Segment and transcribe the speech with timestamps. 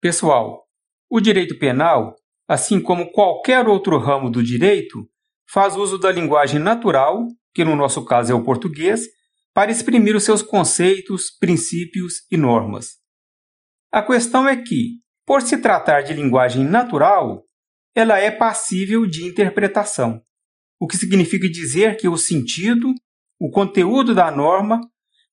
[0.00, 0.64] Pessoal,
[1.10, 2.16] o direito penal,
[2.48, 5.06] assim como qualquer outro ramo do direito,
[5.46, 9.02] faz uso da linguagem natural, que no nosso caso é o português,
[9.52, 12.96] para exprimir os seus conceitos, princípios e normas.
[13.92, 17.42] A questão é que, por se tratar de linguagem natural,
[17.94, 20.22] ela é passível de interpretação,
[20.80, 22.94] o que significa dizer que o sentido,
[23.38, 24.80] o conteúdo da norma,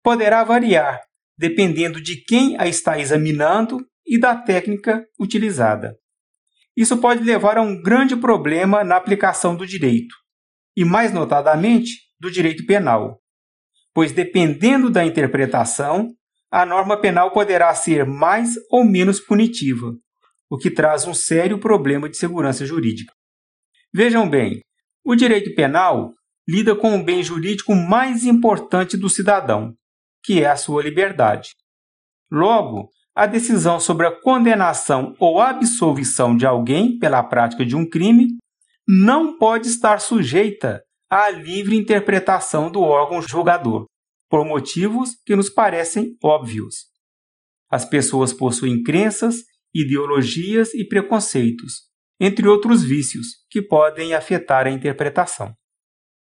[0.04, 1.07] poderá variar
[1.38, 5.97] dependendo de quem a está examinando e da técnica utilizada.
[6.75, 10.15] Isso pode levar a um grande problema na aplicação do direito,
[10.75, 13.19] e mais notadamente do direito penal,
[13.93, 16.09] pois dependendo da interpretação,
[16.51, 19.91] a norma penal poderá ser mais ou menos punitiva,
[20.49, 23.13] o que traz um sério problema de segurança jurídica.
[23.93, 24.61] Vejam bem,
[25.04, 26.13] o direito penal
[26.47, 29.75] lida com o bem jurídico mais importante do cidadão,
[30.24, 31.49] que é a sua liberdade.
[32.31, 38.37] Logo, a decisão sobre a condenação ou absolvição de alguém pela prática de um crime
[38.87, 43.87] não pode estar sujeita à livre interpretação do órgão julgador,
[44.29, 46.75] por motivos que nos parecem óbvios.
[47.71, 49.37] As pessoas possuem crenças,
[49.73, 51.87] ideologias e preconceitos,
[52.19, 55.55] entre outros vícios que podem afetar a interpretação.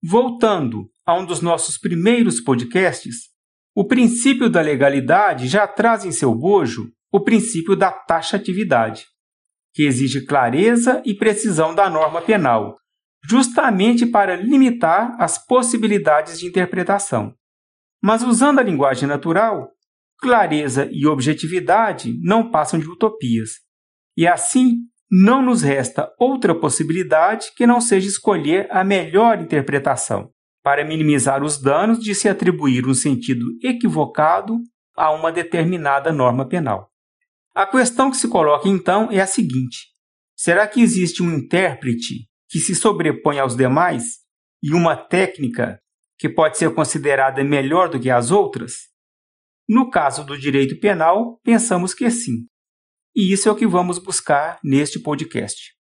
[0.02, 3.28] Voltando a um dos nossos primeiros podcasts,
[3.74, 9.06] o princípio da legalidade já traz em seu bojo o princípio da taxatividade,
[9.74, 12.76] que exige clareza e precisão da norma penal,
[13.24, 17.34] justamente para limitar as possibilidades de interpretação.
[18.02, 19.70] Mas usando a linguagem natural,
[20.18, 23.50] clareza e objetividade não passam de utopias.
[24.16, 24.78] E assim,
[25.10, 30.30] não nos resta outra possibilidade que não seja escolher a melhor interpretação,
[30.62, 34.58] para minimizar os danos de se atribuir um sentido equivocado
[34.94, 36.90] a uma determinada norma penal.
[37.54, 39.88] A questão que se coloca então é a seguinte:
[40.36, 44.18] será que existe um intérprete que se sobrepõe aos demais
[44.62, 45.80] e uma técnica
[46.18, 48.90] que pode ser considerada melhor do que as outras?
[49.68, 52.46] No caso do direito penal, pensamos que sim.
[53.14, 55.74] E isso é o que vamos buscar neste podcast.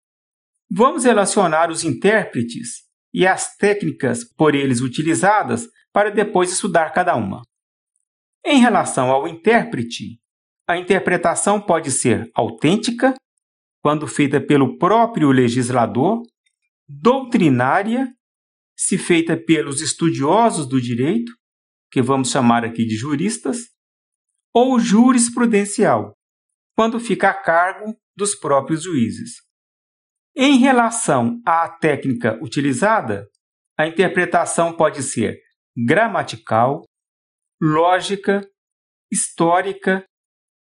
[0.70, 2.85] Vamos relacionar os intérpretes
[3.16, 7.40] e as técnicas por eles utilizadas para depois estudar cada uma.
[8.44, 10.20] Em relação ao intérprete,
[10.68, 13.14] a interpretação pode ser autêntica,
[13.82, 16.20] quando feita pelo próprio legislador,
[16.86, 18.12] doutrinária,
[18.76, 21.32] se feita pelos estudiosos do direito,
[21.90, 23.70] que vamos chamar aqui de juristas,
[24.52, 26.12] ou jurisprudencial,
[26.74, 29.45] quando fica a cargo dos próprios juízes.
[30.38, 33.26] Em relação à técnica utilizada,
[33.78, 35.40] a interpretação pode ser
[35.74, 36.84] gramatical,
[37.58, 38.46] lógica,
[39.10, 40.04] histórica,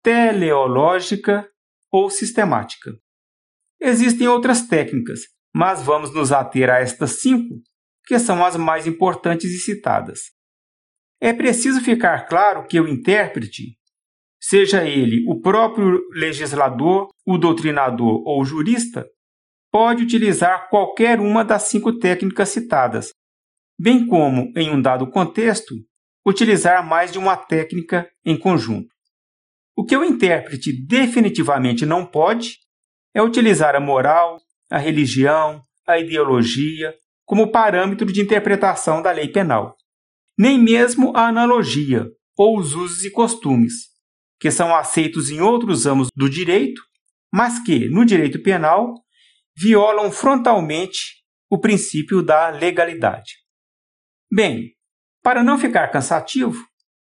[0.03, 1.47] teleológica
[1.93, 2.91] ou sistemática.
[3.79, 5.21] Existem outras técnicas,
[5.55, 7.61] mas vamos nos ater a estas cinco,
[8.07, 10.21] que são as mais importantes e citadas.
[11.21, 13.77] É preciso ficar claro que o intérprete,
[14.41, 19.07] seja ele o próprio legislador, o doutrinador ou o jurista,
[19.71, 23.13] pode utilizar qualquer uma das cinco técnicas citadas,
[23.79, 25.75] bem como, em um dado contexto,
[26.27, 28.89] utilizar mais de uma técnica em conjunto.
[29.77, 32.59] O que o intérprete definitivamente não pode
[33.15, 36.95] é utilizar a moral, a religião, a ideologia
[37.25, 39.77] como parâmetro de interpretação da lei penal,
[40.39, 42.07] nem mesmo a analogia
[42.37, 43.89] ou os usos e costumes,
[44.41, 46.83] que são aceitos em outros ramos do direito,
[47.33, 48.95] mas que, no direito penal,
[49.57, 53.35] violam frontalmente o princípio da legalidade.
[54.33, 54.75] Bem,
[55.23, 56.65] para não ficar cansativo,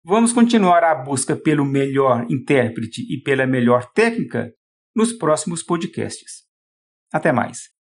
[0.04, 4.53] vamos continuar a busca pelo melhor intérprete e pela melhor técnica
[4.94, 6.44] nos próximos podcasts.
[7.12, 7.78] Até mais!